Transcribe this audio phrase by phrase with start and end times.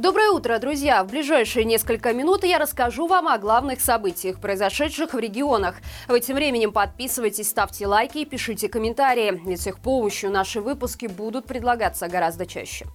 [0.00, 1.04] Доброе утро, друзья!
[1.04, 5.74] В ближайшие несколько минут я расскажу вам о главных событиях, произошедших в регионах.
[6.08, 11.04] В этим временем подписывайтесь, ставьте лайки и пишите комментарии, ведь с их помощью наши выпуски
[11.04, 12.86] будут предлагаться гораздо чаще.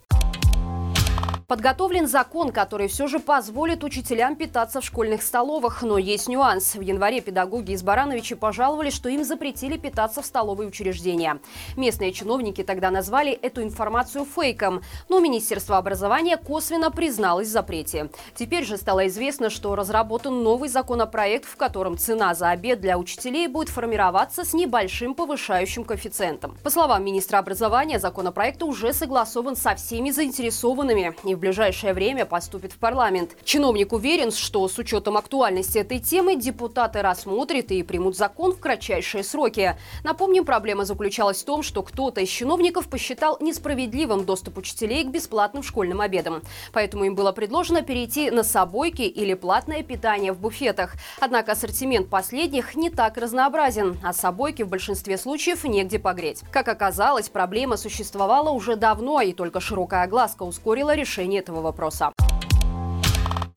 [1.47, 5.83] Подготовлен закон, который все же позволит учителям питаться в школьных столовых.
[5.83, 6.73] Но есть нюанс.
[6.73, 11.39] В январе педагоги из Барановича пожаловали, что им запретили питаться в столовые учреждения.
[11.77, 14.81] Местные чиновники тогда назвали эту информацию фейком.
[15.07, 18.09] Но Министерство образования косвенно призналось в запрете.
[18.33, 23.47] Теперь же стало известно, что разработан новый законопроект, в котором цена за обед для учителей
[23.47, 26.57] будет формироваться с небольшим повышающим коэффициентом.
[26.63, 31.13] По словам министра образования, законопроект уже согласован со всеми заинтересованными.
[31.23, 33.35] И в ближайшее время поступит в парламент.
[33.43, 39.23] Чиновник уверен, что с учетом актуальности этой темы депутаты рассмотрят и примут закон в кратчайшие
[39.23, 39.77] сроки.
[40.03, 45.61] Напомним, проблема заключалась в том, что кто-то из чиновников посчитал несправедливым доступ учителей к бесплатным
[45.61, 46.41] школьным обедам.
[46.71, 50.95] Поэтому им было предложено перейти на собойки или платное питание в буфетах.
[51.19, 56.43] Однако ассортимент последних не так разнообразен, а собойки в большинстве случаев негде погреть.
[56.51, 62.24] Как оказалось, проблема существовала уже давно, и только широкая огласка ускорила решение решения этого вопроса.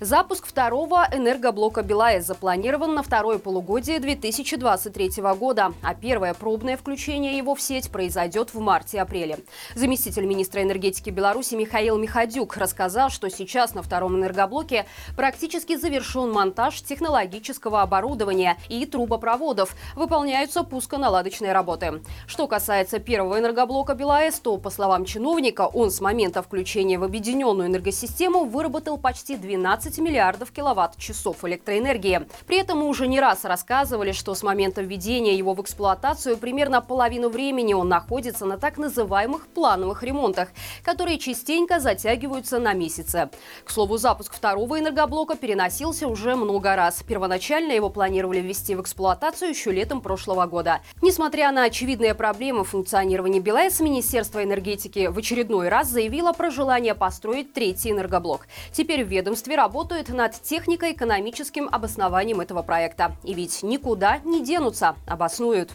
[0.01, 7.57] Запуск второго энергоблока «БелАЭС» запланирован на второе полугодие 2023 года, а первое пробное включение его
[7.57, 9.41] в сеть произойдет в марте-апреле.
[9.75, 16.81] Заместитель министра энергетики Беларуси Михаил Михадюк рассказал, что сейчас на втором энергоблоке практически завершен монтаж
[16.81, 19.75] технологического оборудования и трубопроводов.
[19.97, 22.03] Выполняются пусконаладочные работы.
[22.29, 27.67] Что касается первого энергоблока «БелАЭС», то, по словам чиновника, он с момента включения в объединенную
[27.67, 32.27] энергосистему выработал почти 12 15 миллиардов киловатт-часов электроэнергии.
[32.47, 36.83] При этом мы уже не раз рассказывали, что с момента введения его в эксплуатацию примерно
[36.83, 40.51] половину времени он находится на так называемых плановых ремонтах,
[40.83, 43.31] которые частенько затягиваются на месяцы.
[43.65, 47.03] К слову, запуск второго энергоблока переносился уже много раз.
[47.03, 50.83] Первоначально его планировали ввести в эксплуатацию еще летом прошлого года.
[51.01, 57.55] Несмотря на очевидные проблемы функционирования БелАЭС, Министерство энергетики в очередной раз заявило про желание построить
[57.55, 58.49] третий энергоблок.
[58.73, 63.13] Теперь в ведомстве работает работают над технико-экономическим обоснованием этого проекта.
[63.23, 65.71] И ведь никуда не денутся, обоснуют.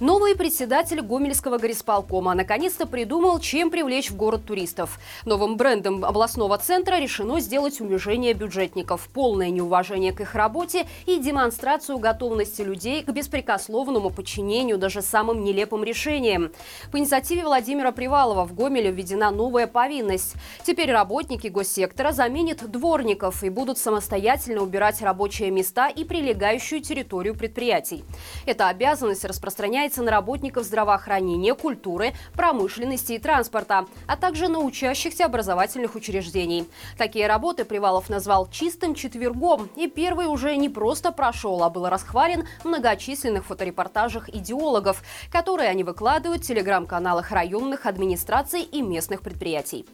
[0.00, 4.98] Новый председатель Гомельского горисполкома наконец-то придумал, чем привлечь в город туристов.
[5.24, 11.96] Новым брендом областного центра решено сделать унижение бюджетников, полное неуважение к их работе и демонстрацию
[11.96, 16.52] готовности людей к беспрекословному подчинению даже самым нелепым решениям.
[16.92, 20.34] По инициативе Владимира Привалова в Гомеле введена новая повинность.
[20.62, 28.04] Теперь работники госсектора заменят дворников и будут самостоятельно убирать рабочие места и прилегающую территорию предприятий.
[28.44, 35.24] Эта обязанность распространяется распространяется на работников здравоохранения, культуры, промышленности и транспорта, а также на учащихся
[35.24, 36.68] образовательных учреждений.
[36.98, 42.46] Такие работы Привалов назвал «чистым четвергом», и первый уже не просто прошел, а был расхвален
[42.62, 49.86] в многочисленных фоторепортажах идеологов, которые они выкладывают в телеграм-каналах районных администраций и местных предприятий.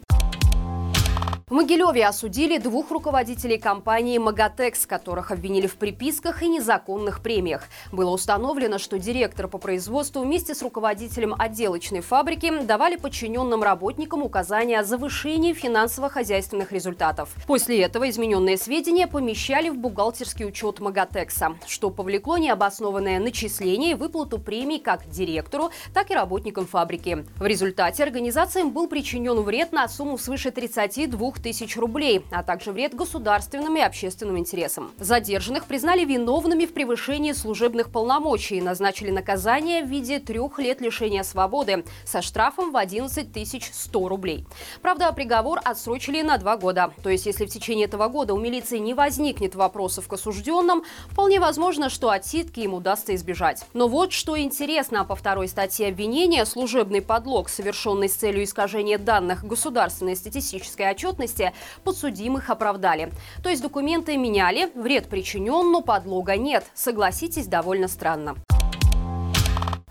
[1.52, 7.64] В Могилеве осудили двух руководителей компании «Магатекс», которых обвинили в приписках и незаконных премиях.
[7.92, 14.80] Было установлено, что директор по производству вместе с руководителем отделочной фабрики давали подчиненным работникам указания
[14.80, 17.28] о завышении финансово-хозяйственных результатов.
[17.46, 24.38] После этого измененные сведения помещали в бухгалтерский учет «Магатекса», что повлекло необоснованное начисление и выплату
[24.38, 27.26] премий как директору, так и работникам фабрики.
[27.36, 32.94] В результате организациям был причинен вред на сумму свыше 32 тысяч рублей, а также вред
[32.94, 34.92] государственным и общественным интересам.
[34.98, 41.22] Задержанных признали виновными в превышении служебных полномочий и назначили наказание в виде трех лет лишения
[41.22, 43.28] свободы со штрафом в 11
[43.72, 44.46] 100 рублей.
[44.80, 46.92] Правда, приговор отсрочили на два года.
[47.02, 51.40] То есть, если в течение этого года у милиции не возникнет вопросов к осужденным, вполне
[51.40, 53.64] возможно, что отсидки им удастся избежать.
[53.72, 59.44] Но вот что интересно, по второй статье обвинения служебный подлог, совершенный с целью искажения данных
[59.44, 61.52] государственной статистической отчетности, ответственности
[61.84, 63.12] подсудимых оправдали.
[63.42, 66.64] То есть документы меняли, вред причинен, но подлога нет.
[66.74, 68.36] Согласитесь, довольно странно.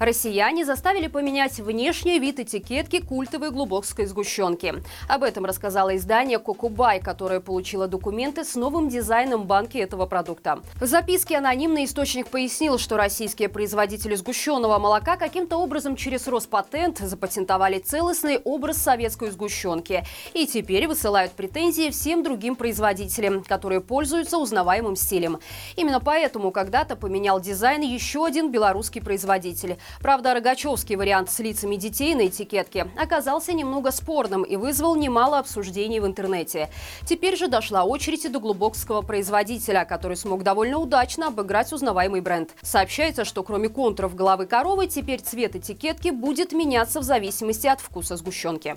[0.01, 4.73] Россияне заставили поменять внешний вид этикетки культовой глубокской сгущенки.
[5.07, 10.61] Об этом рассказало издание «Кокубай», которое получило документы с новым дизайном банки этого продукта.
[10.81, 17.77] В записке анонимный источник пояснил, что российские производители сгущенного молока каким-то образом через Роспатент запатентовали
[17.77, 25.37] целостный образ советской сгущенки и теперь высылают претензии всем другим производителям, которые пользуются узнаваемым стилем.
[25.75, 32.15] Именно поэтому когда-то поменял дизайн еще один белорусский производитель– Правда, рогачевский вариант с лицами детей
[32.15, 36.69] на этикетке оказался немного спорным и вызвал немало обсуждений в интернете.
[37.05, 42.51] Теперь же дошла очередь и до глубокского производителя, который смог довольно удачно обыграть узнаваемый бренд.
[42.61, 48.15] Сообщается, что кроме контуров головы коровы, теперь цвет этикетки будет меняться в зависимости от вкуса
[48.15, 48.75] сгущенки.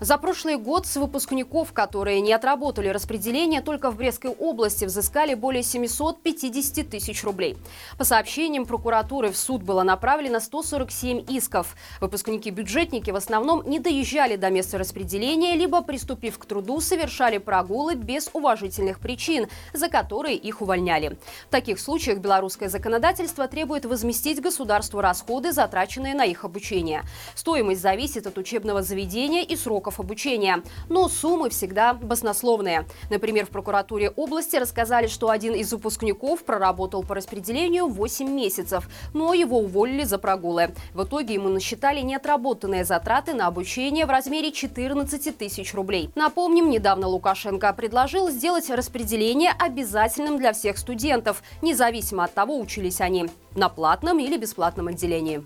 [0.00, 5.62] За прошлый год с выпускников, которые не отработали распределение, только в Брестской области взыскали более
[5.62, 7.58] 750 тысяч рублей.
[7.98, 11.76] По сообщениям прокуратуры в суд было направлено 147 исков.
[12.00, 18.30] Выпускники-бюджетники в основном не доезжали до места распределения, либо, приступив к труду, совершали прогулы без
[18.32, 21.18] уважительных причин, за которые их увольняли.
[21.48, 27.02] В таких случаях белорусское законодательство требует возместить государству расходы, затраченные на их обучение.
[27.34, 30.62] Стоимость зависит от учебного заведения и сроков сроков обучения.
[30.88, 32.86] Но суммы всегда баснословные.
[33.10, 39.34] Например, в прокуратуре области рассказали, что один из выпускников проработал по распределению 8 месяцев, но
[39.34, 40.70] его уволили за прогулы.
[40.94, 46.10] В итоге ему насчитали неотработанные затраты на обучение в размере 14 тысяч рублей.
[46.14, 53.28] Напомним, недавно Лукашенко предложил сделать распределение обязательным для всех студентов, независимо от того, учились они
[53.56, 55.42] на платном или бесплатном отделении.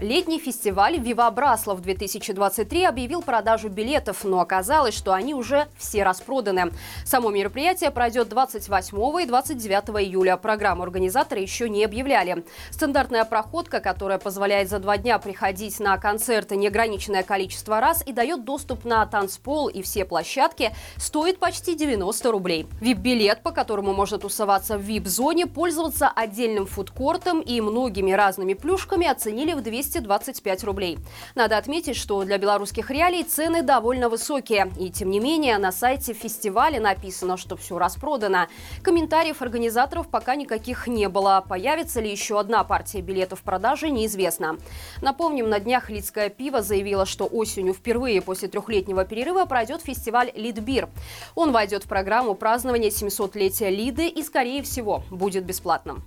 [0.00, 6.72] Летний фестиваль «Вива Браслов» 2023 объявил продажу билетов, но оказалось, что они уже все распроданы.
[7.04, 10.36] Само мероприятие пройдет 28 и 29 июля.
[10.36, 12.44] Программу организаторы еще не объявляли.
[12.70, 18.44] Стандартная проходка, которая позволяет за два дня приходить на концерты неограниченное количество раз и дает
[18.44, 22.66] доступ на танцпол и все площадки, стоит почти 90 рублей.
[22.80, 29.52] Вип-билет, по которому можно тусоваться в вип-зоне, пользоваться отдельным фудкортом и многими разными плюшками оценили
[29.52, 30.98] в 200 225 рублей.
[31.34, 34.72] Надо отметить, что для белорусских реалий цены довольно высокие.
[34.78, 38.48] И тем не менее, на сайте фестиваля написано, что все распродано.
[38.82, 41.44] Комментариев организаторов пока никаких не было.
[41.48, 44.56] Появится ли еще одна партия билетов в продаже, неизвестно.
[45.02, 50.88] Напомним, на днях Лидское пиво заявило, что осенью впервые после трехлетнего перерыва пройдет фестиваль «Лидбир».
[51.34, 56.02] Он войдет в программу празднования 700-летия Лиды и, скорее всего, будет бесплатным.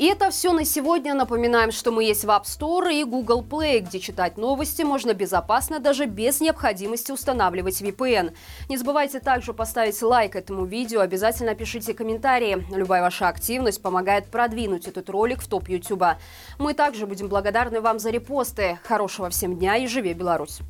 [0.00, 1.12] И это все на сегодня.
[1.12, 5.78] Напоминаем, что мы есть в App Store и Google Play, где читать новости можно безопасно,
[5.78, 8.34] даже без необходимости устанавливать VPN.
[8.70, 12.64] Не забывайте также поставить лайк этому видео, обязательно пишите комментарии.
[12.74, 16.16] Любая ваша активность помогает продвинуть этот ролик в топ YouTube.
[16.58, 18.78] Мы также будем благодарны вам за репосты.
[18.84, 20.60] Хорошего всем дня и живи Беларусь!